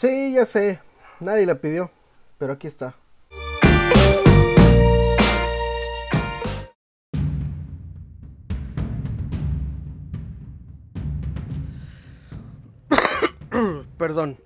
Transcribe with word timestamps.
Sí, 0.00 0.32
ya 0.32 0.46
sé. 0.46 0.80
Nadie 1.20 1.44
la 1.44 1.60
pidió. 1.60 1.90
Pero 2.38 2.54
aquí 2.54 2.66
está. 2.66 2.94
Perdón. 13.98 14.38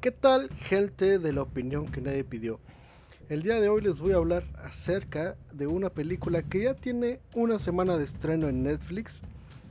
¿Qué 0.00 0.12
tal, 0.12 0.48
gente 0.50 1.18
de 1.18 1.32
la 1.32 1.42
opinión 1.42 1.90
que 1.90 2.00
nadie 2.00 2.22
pidió? 2.22 2.60
El 3.28 3.42
día 3.42 3.60
de 3.60 3.68
hoy 3.68 3.80
les 3.80 3.98
voy 3.98 4.12
a 4.12 4.16
hablar 4.18 4.44
acerca 4.62 5.34
de 5.52 5.66
una 5.66 5.90
película 5.90 6.42
que 6.42 6.62
ya 6.62 6.74
tiene 6.74 7.18
una 7.34 7.58
semana 7.58 7.98
de 7.98 8.04
estreno 8.04 8.46
en 8.46 8.62
Netflix. 8.62 9.22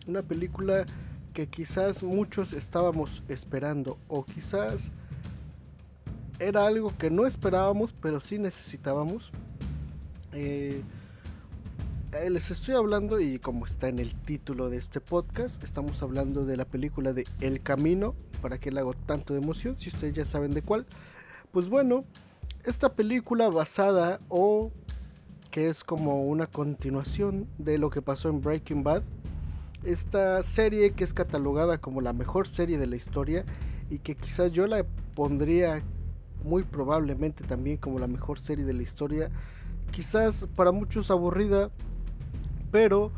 Una 0.05 0.21
película 0.21 0.86
que 1.34 1.48
quizás 1.48 2.04
muchos 2.04 2.54
estábamos 2.54 3.24
esperando 3.28 3.97
o 4.07 4.25
quizás 4.25 4.92
era 6.39 6.65
algo 6.65 6.92
que 6.97 7.10
no 7.10 7.25
esperábamos 7.25 7.93
pero 8.01 8.19
sí 8.19 8.39
necesitábamos. 8.39 9.32
Eh, 10.33 10.82
eh, 12.14 12.29
les 12.29 12.52
estoy 12.52 12.75
hablando 12.75 13.19
y 13.19 13.39
como 13.39 13.65
está 13.65 13.88
en 13.88 14.00
el 14.00 14.14
título 14.15 14.69
de 14.69 14.78
este 14.78 15.00
podcast, 15.00 15.64
estamos 15.64 16.02
hablando 16.02 16.46
de 16.46 16.57
la 16.57 16.65
película 16.65 17.14
de 17.14 17.25
El 17.39 17.61
Camino. 17.61 18.16
¿Para 18.41 18.57
qué 18.57 18.71
le 18.71 18.79
hago 18.79 18.93
tanto 18.93 19.33
de 19.33 19.39
emoción? 19.41 19.77
Si 19.79 19.89
ustedes 19.89 20.13
ya 20.13 20.25
saben 20.25 20.52
de 20.52 20.61
cuál. 20.61 20.86
Pues 21.52 21.69
bueno, 21.69 22.04
esta 22.66 22.93
película 22.93 23.50
basada 23.50 24.19
o 24.27 24.71
que 25.52 25.68
es 25.68 25.83
como 25.83 26.25
una 26.25 26.47
continuación 26.47 27.47
de 27.57 27.77
lo 27.77 27.89
que 27.89 28.02
pasó 28.02 28.29
en 28.29 28.41
Breaking 28.41 28.83
Bad 28.83 29.04
esta 29.83 30.43
serie 30.43 30.91
que 30.91 31.03
es 31.03 31.13
catalogada 31.13 31.79
como 31.79 32.02
la 32.02 32.13
mejor 32.13 32.47
serie 32.47 32.77
de 32.77 32.88
la 32.88 32.95
historia 32.95 33.45
y 33.89 33.99
que 33.99 34.16
quizás 34.16 34.52
yo 34.52 34.67
la 34.67 34.85
pondría 35.15 35.83
muy 36.43 36.63
probablemente 36.63 37.43
también 37.43 37.77
como 37.77 37.99
la 37.99 38.07
mejor 38.07 38.39
serie 38.39 38.65
de 38.65 38.73
la 38.73 38.83
historia. 38.83 39.29
Quizás 39.91 40.47
para 40.55 40.71
muchos 40.71 41.11
aburrida, 41.11 41.69
pero 42.71 43.11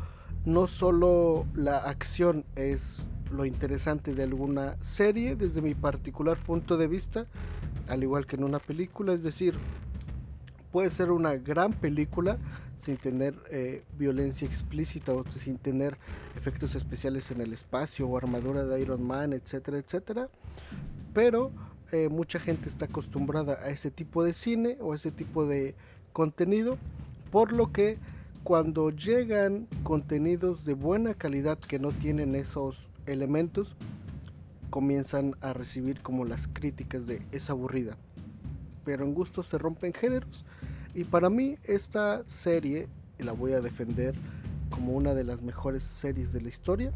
no 0.44 0.66
solo 0.66 1.46
la 1.54 1.78
acción 1.78 2.44
es 2.56 3.04
lo 3.30 3.44
interesante 3.44 4.14
de 4.14 4.22
alguna 4.22 4.76
serie 4.80 5.36
desde 5.36 5.62
mi 5.62 5.74
particular 5.74 6.36
punto 6.38 6.76
de 6.76 6.86
vista, 6.86 7.26
al 7.88 8.02
igual 8.02 8.26
que 8.26 8.36
en 8.36 8.44
una 8.44 8.58
película, 8.58 9.12
es 9.12 9.22
decir, 9.22 9.54
puede 10.72 10.90
ser 10.90 11.10
una 11.10 11.36
gran 11.36 11.72
película 11.72 12.38
sin 12.84 12.98
tener 12.98 13.34
eh, 13.50 13.82
violencia 13.98 14.46
explícita 14.46 15.14
o 15.14 15.24
sin 15.30 15.56
tener 15.56 15.96
efectos 16.36 16.74
especiales 16.74 17.30
en 17.30 17.40
el 17.40 17.54
espacio 17.54 18.06
o 18.06 18.16
armadura 18.18 18.64
de 18.64 18.78
Iron 18.80 19.02
Man, 19.02 19.32
etcétera, 19.32 19.78
etcétera. 19.78 20.28
Pero 21.14 21.50
eh, 21.92 22.10
mucha 22.10 22.38
gente 22.38 22.68
está 22.68 22.84
acostumbrada 22.84 23.54
a 23.62 23.70
ese 23.70 23.90
tipo 23.90 24.22
de 24.22 24.34
cine 24.34 24.76
o 24.80 24.92
a 24.92 24.96
ese 24.96 25.10
tipo 25.10 25.46
de 25.46 25.74
contenido, 26.12 26.76
por 27.30 27.52
lo 27.52 27.72
que 27.72 27.96
cuando 28.42 28.90
llegan 28.90 29.66
contenidos 29.82 30.66
de 30.66 30.74
buena 30.74 31.14
calidad 31.14 31.58
que 31.58 31.78
no 31.78 31.90
tienen 31.90 32.34
esos 32.34 32.90
elementos, 33.06 33.76
comienzan 34.68 35.36
a 35.40 35.54
recibir 35.54 36.02
como 36.02 36.26
las 36.26 36.48
críticas 36.48 37.06
de 37.06 37.22
es 37.32 37.48
aburrida. 37.48 37.96
Pero 38.84 39.04
en 39.04 39.14
gusto 39.14 39.42
se 39.42 39.56
rompen 39.56 39.94
géneros 39.94 40.44
y 40.94 41.04
para 41.04 41.30
mí 41.30 41.56
esta 41.64 42.22
serie 42.26 42.88
la 43.18 43.32
voy 43.32 43.52
a 43.52 43.60
defender 43.60 44.14
como 44.70 44.92
una 44.92 45.14
de 45.14 45.24
las 45.24 45.42
mejores 45.42 45.82
series 45.82 46.32
de 46.32 46.40
la 46.40 46.48
historia. 46.48 46.92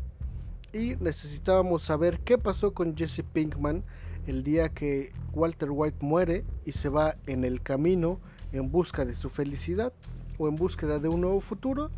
Y 0.72 0.96
necesitábamos 0.96 1.82
saber 1.82 2.20
qué 2.20 2.36
pasó 2.38 2.74
con 2.74 2.96
Jesse 2.96 3.22
Pinkman 3.32 3.82
el 4.26 4.42
día 4.42 4.68
que 4.68 5.12
Walter 5.32 5.70
White 5.70 5.98
muere 6.00 6.44
y 6.66 6.72
se 6.72 6.90
va 6.90 7.16
en 7.26 7.44
el 7.44 7.62
camino 7.62 8.20
en 8.52 8.70
busca 8.70 9.04
de 9.04 9.14
su 9.14 9.30
felicidad 9.30 9.92
o 10.38 10.48
en 10.48 10.56
búsqueda 10.56 10.98
de 10.98 11.08
un 11.08 11.22
nuevo 11.22 11.40
futuro. 11.40 11.90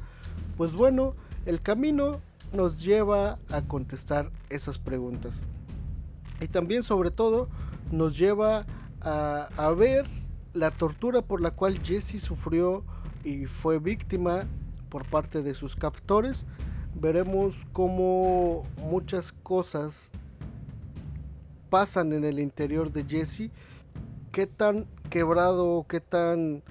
Pues 0.57 0.75
bueno, 0.75 1.15
el 1.47 1.61
camino 1.61 2.21
nos 2.53 2.83
lleva 2.83 3.39
a 3.51 3.63
contestar 3.63 4.31
esas 4.49 4.79
preguntas. 4.79 5.41
Y 6.41 6.49
también 6.49 6.83
sobre 6.83 7.11
todo 7.11 7.49
nos 7.91 8.19
lleva 8.19 8.67
a, 9.01 9.75
ver 9.77 10.07
la 10.53 10.71
tortura 10.71 11.23
por 11.23 11.41
la 11.41 11.51
cual 11.51 11.81
Jesse 11.83 12.21
sufrió 12.21 12.85
y 13.25 13.47
fue 13.47 13.79
víctima 13.79 14.45
por 14.89 15.05
parte 15.07 15.43
de 15.43 15.55
sus 15.55 15.77
captores, 15.77 16.45
veremos 16.95 17.67
cómo 17.73 18.65
muchas 18.79 19.33
cosas 19.43 20.11
pasan 21.69 22.13
en 22.13 22.25
el 22.25 22.41
interior 22.41 22.91
de 22.91 23.05
Jesse, 23.05 23.51
qué 24.33 24.47
tan 24.47 24.87
quebrado, 25.09 25.87
qué 25.89 26.01
tan 26.01 26.63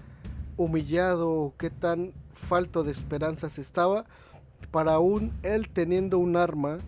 humillado, 0.57 1.53
qué 1.57 1.69
tan 1.69 2.13
falto 2.33 2.83
de 2.83 2.91
esperanzas 2.91 3.57
estaba, 3.57 4.05
para 4.71 4.93
aún 4.93 5.33
él 5.41 5.69
teniendo 5.69 6.19
un 6.19 6.35
arma 6.35 6.79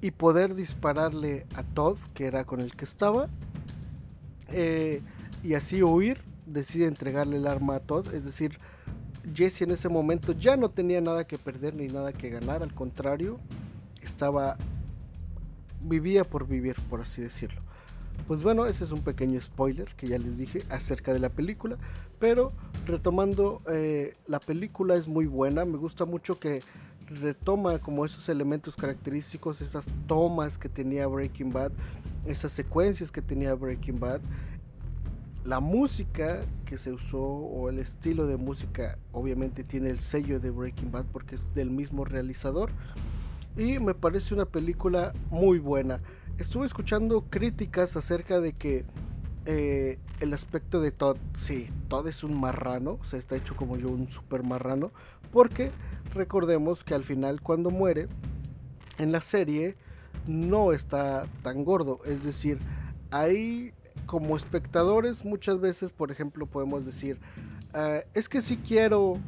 y 0.00 0.10
poder 0.10 0.54
dispararle 0.54 1.46
a 1.54 1.62
Todd, 1.62 1.98
que 2.14 2.26
era 2.26 2.44
con 2.44 2.60
el 2.60 2.74
que 2.74 2.84
estaba. 2.84 3.28
Eh, 4.48 5.02
y 5.42 5.54
así 5.54 5.82
huir, 5.82 6.20
decide 6.46 6.86
entregarle 6.86 7.36
el 7.36 7.46
arma 7.46 7.76
a 7.76 7.80
Todd. 7.80 8.14
Es 8.14 8.24
decir, 8.24 8.58
Jesse 9.34 9.62
en 9.62 9.70
ese 9.70 9.88
momento 9.88 10.32
ya 10.32 10.56
no 10.56 10.70
tenía 10.70 11.00
nada 11.00 11.26
que 11.26 11.38
perder 11.38 11.74
ni 11.74 11.86
nada 11.86 12.12
que 12.12 12.30
ganar, 12.30 12.62
al 12.62 12.74
contrario, 12.74 13.38
estaba 14.02 14.56
vivía 15.80 16.24
por 16.24 16.46
vivir, 16.46 16.76
por 16.88 17.00
así 17.00 17.22
decirlo. 17.22 17.60
Pues 18.26 18.42
bueno, 18.42 18.66
ese 18.66 18.84
es 18.84 18.90
un 18.90 19.00
pequeño 19.00 19.40
spoiler 19.40 19.94
que 19.96 20.08
ya 20.08 20.18
les 20.18 20.36
dije 20.36 20.62
acerca 20.70 21.12
de 21.12 21.18
la 21.20 21.28
película. 21.28 21.76
Pero 22.18 22.52
retomando, 22.84 23.62
eh, 23.70 24.14
la 24.26 24.40
película 24.40 24.96
es 24.96 25.06
muy 25.06 25.26
buena. 25.26 25.64
Me 25.64 25.78
gusta 25.78 26.04
mucho 26.04 26.38
que 26.38 26.60
retoma 27.08 27.78
como 27.78 28.04
esos 28.04 28.28
elementos 28.28 28.76
característicos, 28.76 29.60
esas 29.60 29.86
tomas 30.06 30.58
que 30.58 30.68
tenía 30.68 31.06
Breaking 31.06 31.52
Bad, 31.52 31.72
esas 32.26 32.52
secuencias 32.52 33.10
que 33.10 33.22
tenía 33.22 33.54
Breaking 33.54 33.98
Bad 33.98 34.20
la 35.44 35.60
música 35.60 36.40
que 36.66 36.78
se 36.78 36.92
usó 36.92 37.20
o 37.20 37.68
el 37.70 37.78
estilo 37.78 38.26
de 38.26 38.36
música 38.36 38.98
obviamente 39.12 39.64
tiene 39.64 39.90
el 39.90 40.00
sello 40.00 40.40
de 40.40 40.50
Breaking 40.50 40.92
Bad 40.92 41.06
porque 41.12 41.36
es 41.36 41.54
del 41.54 41.70
mismo 41.70 42.04
realizador 42.04 42.70
y 43.56 43.78
me 43.78 43.94
parece 43.94 44.34
una 44.34 44.44
película 44.44 45.12
muy 45.30 45.58
buena. 45.58 46.00
Estuve 46.38 46.66
escuchando 46.66 47.24
críticas 47.28 47.96
acerca 47.96 48.40
de 48.40 48.52
que 48.52 48.84
eh, 49.46 49.98
el 50.20 50.34
aspecto 50.34 50.80
de 50.80 50.92
Todd, 50.92 51.16
sí, 51.34 51.68
Todd 51.88 52.06
es 52.06 52.22
un 52.22 52.38
marrano, 52.38 52.98
o 53.00 53.04
sea, 53.04 53.18
está 53.18 53.34
hecho 53.34 53.56
como 53.56 53.76
yo 53.76 53.88
un 53.88 54.08
super 54.08 54.42
marrano, 54.42 54.92
porque 55.32 55.72
recordemos 56.14 56.84
que 56.84 56.94
al 56.94 57.02
final 57.02 57.40
cuando 57.40 57.70
muere 57.70 58.08
en 58.98 59.10
la 59.10 59.20
serie 59.20 59.76
no 60.26 60.72
está 60.72 61.26
tan 61.42 61.64
gordo, 61.64 62.00
es 62.04 62.22
decir, 62.22 62.58
ahí 63.10 63.72
como 64.08 64.38
espectadores 64.38 65.22
muchas 65.22 65.60
veces, 65.60 65.92
por 65.92 66.10
ejemplo, 66.10 66.46
podemos 66.46 66.86
decir, 66.86 67.18
ah, 67.74 68.00
es 68.14 68.28
que 68.30 68.40
si 68.40 68.56
quiero 68.56 69.18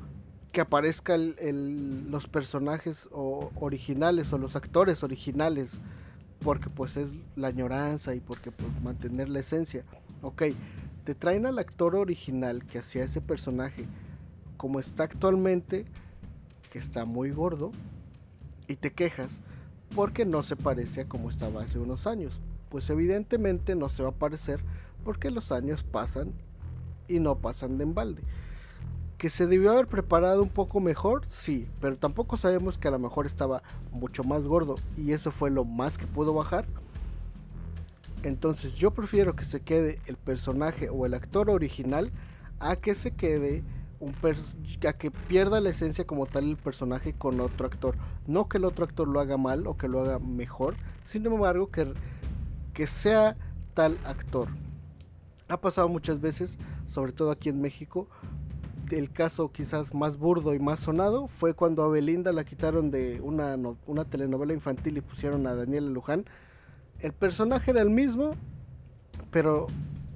que 0.53 0.63
aparezcan 0.63 1.35
los 2.11 2.27
personajes 2.27 3.09
originales 3.13 4.33
o 4.33 4.39
los 4.39 4.57
actores 4.57 5.05
originales, 5.05 5.81
porque 6.41 6.71
pues 6.71 6.97
es 6.97 7.11
la 7.37 7.49
añoranza 7.49 8.15
y 8.15 8.21
porque 8.21 8.51
pues 8.51 8.69
mantener 8.83 9.29
la 9.29 9.41
esencia. 9.41 9.85
Ok, 10.23 10.45
te 11.05 11.15
traen 11.15 11.45
al 11.45 11.59
actor 11.59 11.95
original 11.95 12.65
que 12.65 12.79
hacía 12.79 13.05
ese 13.05 13.21
personaje 13.21 13.87
como 14.57 14.81
está 14.81 15.05
actualmente, 15.05 15.85
que 16.73 16.79
está 16.79 17.05
muy 17.05 17.33
gordo, 17.33 17.71
y 18.67 18.77
te 18.77 18.93
quejas 18.93 19.43
porque 19.95 20.25
no 20.25 20.43
se 20.43 20.57
parece 20.57 21.03
a 21.03 21.09
como 21.09 21.29
estaba 21.29 21.63
hace 21.63 21.79
unos 21.79 22.07
años 22.07 22.41
pues 22.71 22.89
evidentemente 22.89 23.75
no 23.75 23.91
se 23.91 24.03
va 24.03 24.11
a 24.11 24.13
parecer 24.13 24.61
porque 25.05 25.31
los 25.31 25.53
años 25.53 25.83
pasan 25.83 26.33
y 27.09 27.19
no 27.21 27.37
pasan 27.37 27.79
de 27.79 27.85
embalde. 27.85 28.23
Que 29.19 29.31
se 29.31 29.47
debió 29.47 29.73
haber 29.73 29.87
preparado 29.87 30.43
un 30.43 30.49
poco 30.49 30.81
mejor, 30.81 31.27
sí, 31.27 31.69
pero 31.81 31.97
tampoco 31.97 32.37
sabemos 32.37 32.79
que 32.79 32.89
a 32.89 32.93
lo 32.93 32.99
mejor 32.99 33.27
estaba 33.27 33.63
mucho 33.93 34.25
más 34.25 34.47
gordo 34.47 34.77
y 34.97 35.13
eso 35.13 35.31
fue 35.31 35.51
lo 35.51 35.65
más 35.65 35.99
que 35.99 36.07
pudo 36.07 36.33
bajar. 36.33 36.67
Entonces 38.23 38.77
yo 38.77 38.91
prefiero 38.93 39.35
que 39.35 39.45
se 39.45 39.61
quede 39.61 39.99
el 40.07 40.17
personaje 40.17 40.89
o 40.91 41.07
el 41.07 41.15
actor 41.15 41.51
original 41.51 42.11
a 42.59 42.77
que 42.77 42.95
se 42.95 43.13
quede 43.13 43.63
un 43.99 44.15
a 44.89 44.93
que 44.95 45.11
pierda 45.11 45.61
la 45.61 45.71
esencia 45.71 46.07
como 46.07 46.25
tal 46.25 46.49
el 46.49 46.57
personaje 46.57 47.13
con 47.13 47.41
otro 47.41 47.67
actor. 47.67 47.97
No 48.27 48.49
que 48.49 48.57
el 48.57 48.65
otro 48.65 48.85
actor 48.85 49.07
lo 49.07 49.21
haga 49.21 49.37
mal 49.37 49.67
o 49.67 49.77
que 49.77 49.89
lo 49.89 50.01
haga 50.01 50.19
mejor, 50.19 50.77
sin 51.05 51.25
embargo 51.27 51.71
que 51.71 51.93
que 52.73 52.87
sea 52.87 53.37
tal 53.75 53.99
actor. 54.05 54.49
Ha 55.51 55.61
pasado 55.61 55.89
muchas 55.89 56.21
veces, 56.21 56.61
sobre 56.87 57.11
todo 57.11 57.33
aquí 57.33 57.49
en 57.49 57.61
México. 57.61 58.09
El 58.93 59.11
caso 59.11 59.51
quizás 59.51 59.93
más 59.95 60.17
burdo 60.17 60.55
y 60.55 60.61
más 60.61 60.79
sonado 60.79 61.27
fue 61.27 61.55
cuando 61.55 61.83
a 61.83 61.89
Belinda 61.89 62.33
la 62.33 62.45
quitaron 62.45 62.93
de 62.93 63.21
una, 63.21 63.57
una 63.87 64.05
telenovela 64.05 64.53
infantil 64.53 64.97
y 64.97 65.01
pusieron 65.01 65.49
a 65.49 65.57
Daniela 65.57 65.91
Luján, 65.91 66.25
el 67.01 67.13
personaje 67.13 67.73
era 67.73 67.83
el 67.83 67.91
mismo, 67.91 68.37
pero 69.33 69.67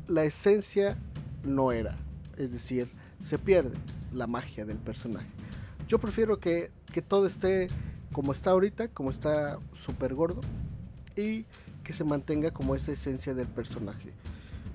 la 0.06 0.22
esencia 0.22 0.96
no 1.42 1.72
era. 1.72 1.96
Es 2.36 2.52
decir, 2.52 2.88
se 3.20 3.36
pierde 3.36 3.76
la 4.12 4.28
magia 4.28 4.64
del 4.64 4.78
personaje. 4.78 5.26
Yo 5.88 5.98
prefiero 5.98 6.38
que, 6.38 6.70
que 6.92 7.02
todo 7.02 7.26
esté 7.26 7.66
como 8.12 8.32
está 8.32 8.52
ahorita, 8.52 8.86
como 8.86 9.10
está 9.10 9.58
súper 9.72 10.14
gordo, 10.14 10.42
y 11.16 11.44
que 11.82 11.92
se 11.92 12.04
mantenga 12.04 12.52
como 12.52 12.76
esa 12.76 12.92
esencia 12.92 13.34
del 13.34 13.48
personaje. 13.48 14.12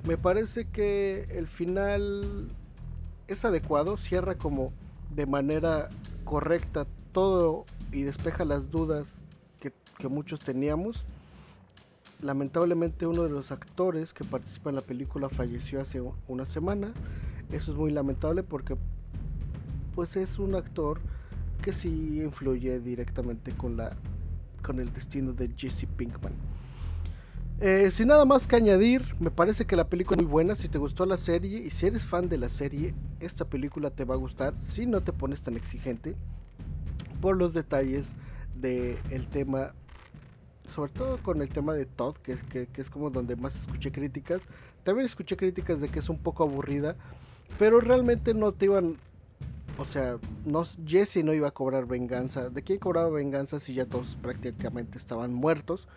Me 0.05 0.17
parece 0.17 0.65
que 0.65 1.27
el 1.31 1.47
final 1.47 2.47
es 3.27 3.45
adecuado, 3.45 3.97
cierra 3.97 4.35
como 4.35 4.71
de 5.15 5.25
manera 5.25 5.89
correcta 6.23 6.85
todo 7.11 7.65
y 7.91 8.03
despeja 8.03 8.45
las 8.45 8.69
dudas 8.69 9.15
que, 9.59 9.73
muchos 10.07 10.39
teníamos. 10.39 11.05
Lamentablemente 12.21 13.05
uno 13.05 13.23
de 13.23 13.29
los 13.29 13.51
actores 13.51 14.13
que 14.13 14.23
participa 14.23 14.69
en 14.69 14.77
la 14.77 14.81
película 14.81 15.27
falleció 15.27 15.81
hace 15.81 16.01
una 16.27 16.45
semana. 16.45 16.93
Eso 17.51 17.73
es 17.73 17.77
muy 17.77 17.91
lamentable 17.91 18.43
porque 18.43 18.77
pues 19.93 20.15
es 20.15 20.39
un 20.39 20.55
actor 20.55 21.01
que 21.61 21.73
sí 21.73 22.21
influye 22.21 22.79
directamente 22.79 23.51
con 23.51 23.75
la 23.75 23.97
con 24.61 24.79
el 24.79 24.93
destino 24.93 25.33
de 25.33 25.49
Jesse 25.57 25.85
Pinkman. 25.97 26.33
Eh, 27.61 27.91
sin 27.91 28.07
nada 28.07 28.23
más 28.23 28.47
que 28.47 28.55
añadir, 28.55 29.15
me 29.19 29.31
parece 29.31 29.65
que 29.65 29.75
la 29.75 29.89
película 29.89 30.15
es 30.15 30.23
muy 30.23 30.31
buena. 30.31 30.55
Si 30.55 30.69
te 30.69 30.77
gustó 30.77 31.05
la 31.05 31.17
serie 31.17 31.59
y 31.59 31.69
si 31.71 31.87
eres 31.87 32.05
fan 32.05 32.29
de 32.29 32.37
la 32.37 32.47
serie, 32.47 32.93
esta 33.19 33.43
película 33.43 33.89
te 33.89 34.05
va 34.05 34.15
a 34.15 34.17
gustar 34.17 34.53
si 34.59 34.85
no 34.85 35.01
te 35.01 35.11
pones 35.11 35.43
tan 35.43 35.57
exigente 35.57 36.15
por 37.19 37.35
los 37.35 37.53
detalles 37.53 38.15
del 38.55 38.97
el 39.09 39.27
tema, 39.27 39.73
sobre 40.69 40.93
todo 40.93 41.21
con 41.21 41.41
el 41.41 41.49
tema 41.49 41.73
de 41.73 41.85
Todd, 41.85 42.15
que, 42.17 42.37
que, 42.37 42.69
es 42.81 42.89
como 42.89 43.09
donde 43.09 43.35
más 43.35 43.55
escuché 43.55 43.91
críticas. 43.91 44.47
También 44.85 45.05
escuché 45.05 45.35
críticas 45.35 45.81
de 45.81 45.89
que 45.89 45.99
es 45.99 46.07
un 46.07 46.17
poco 46.17 46.43
aburrida, 46.43 46.95
pero 47.57 47.81
realmente 47.81 48.33
no 48.33 48.53
te 48.53 48.65
iban 48.65 48.97
o 49.77 49.85
sea, 49.85 50.17
no, 50.45 50.65
Jesse 50.85 51.23
no 51.23 51.33
iba 51.33 51.47
a 51.49 51.51
cobrar 51.51 51.85
venganza. 51.85 52.49
¿De 52.49 52.61
quién 52.61 52.79
cobraba 52.79 53.09
venganza 53.09 53.61
si 53.61 53.73
ya 53.73 53.85
todos 53.85 54.17
prácticamente 54.21 54.97
estaban 54.97 55.33
muertos? 55.33 55.87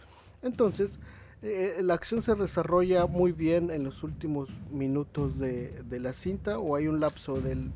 Entonces, 0.41 1.00
eh, 1.42 1.78
la 1.82 1.94
acción 1.94 2.22
se 2.22 2.34
desarrolla 2.34 3.06
muy 3.06 3.32
bien 3.32 3.70
en 3.70 3.84
los 3.84 4.02
últimos 4.02 4.48
minutos 4.70 5.38
de, 5.38 5.82
la 5.90 6.12
cinta 6.12 6.58
o 6.58 6.76
hay 6.76 6.86
un 6.88 7.00
lapso 7.00 7.40
del, 7.40 7.72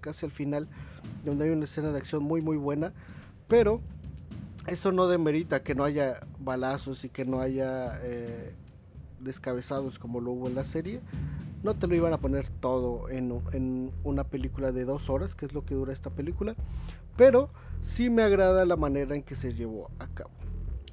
casi 0.00 0.26
al 0.26 0.32
final 0.32 0.68
donde 1.24 1.44
hay 1.44 1.50
una 1.50 1.64
escena 1.64 1.90
de 1.90 1.98
acción 1.98 2.22
muy 2.22 2.40
muy 2.40 2.56
buena. 2.56 2.92
Pero 3.48 3.80
eso 4.66 4.92
no 4.92 5.08
demerita 5.08 5.62
que 5.62 5.74
no 5.74 5.84
haya 5.84 6.26
balazos 6.38 7.04
y 7.04 7.08
que 7.08 7.24
no 7.24 7.40
haya 7.40 8.00
eh, 8.02 8.54
descabezados 9.20 9.98
como 9.98 10.20
lo 10.20 10.32
hubo 10.32 10.48
en 10.48 10.54
la 10.54 10.64
serie 10.64 11.00
no 11.62 11.74
te 11.74 11.86
lo 11.86 11.94
iban 11.94 12.12
a 12.12 12.18
poner 12.18 12.48
todo 12.48 13.08
en, 13.10 13.92
una 14.02 14.24
película 14.24 14.72
de 14.72 14.84
dos 14.84 15.10
horas, 15.10 15.34
que 15.34 15.46
es 15.46 15.52
lo 15.52 15.64
que 15.64 15.74
dura 15.74 15.92
esta 15.92 16.10
película, 16.10 16.54
pero 17.16 17.50
sí 17.80 18.08
me 18.08 18.22
agrada 18.22 18.64
la 18.64 18.76
manera 18.76 19.14
en 19.14 19.22
que 19.22 19.34
se 19.34 19.54
llevó 19.54 19.90
a 19.98 20.06
cabo. 20.08 20.30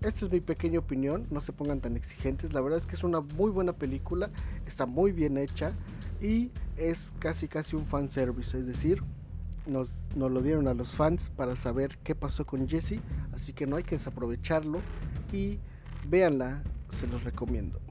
Esta 0.02 0.26
es 0.26 0.32
mi 0.32 0.40
pequeña 0.40 0.80
opinión, 0.80 1.26
no 1.32 1.42
se 1.42 1.54
pongan 1.54 1.82
tan 1.82 1.98
exigentes, 1.98 2.54
la 2.54 2.62
verdad 2.62 2.80
es 2.80 2.86
que 2.86 2.96
es 2.96 3.04
una 3.04 3.22
muy 3.22 3.50
buena 3.50 3.74
película, 3.74 4.30
está 4.68 4.86
muy 4.86 5.12
bien 5.12 5.38
hecha 5.38 5.74
y 6.22 6.52
es 6.78 7.14
casi 7.20 7.48
casi 7.48 7.76
un 7.76 7.86
fan 7.86 8.10
service, 8.10 8.58
es 8.58 8.68
decir, 8.68 9.02
nos, 9.66 10.06
nos 10.16 10.32
lo 10.32 10.42
dieron 10.42 10.68
a 10.68 10.76
los 10.76 10.92
fans 10.92 11.32
para 11.36 11.56
saber 11.56 11.98
qué 12.04 12.14
pasó 12.14 12.46
con 12.46 12.68
Jesse, 12.68 13.00
así 13.34 13.54
que 13.54 13.66
no 13.66 13.76
hay 13.76 13.84
que 13.84 13.98
desaprovecharlo 13.98 14.82
y 15.34 15.58
véanla, 16.08 16.62
se 16.90 17.08
los 17.08 17.24
recomiendo. 17.24 17.87